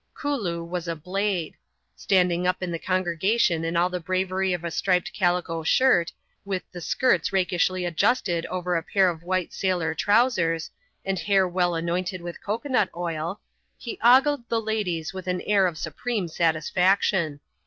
[0.15, 1.53] Kooloo was a blade.
[1.95, 6.11] Standing up in the congregation in all the bravery of a striped calico shirt,
[6.43, 10.71] with the skirts rakishlj adjusted over a pair of white sailor trowsers,
[11.05, 13.41] and hair weU anointed with cocoa nut oil,
[13.77, 17.39] he ogled the ladies with an air of supreme satisfaction.